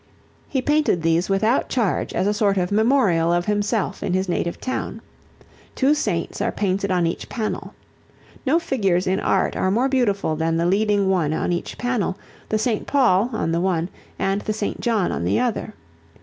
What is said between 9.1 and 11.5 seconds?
art are more beautiful than the leading one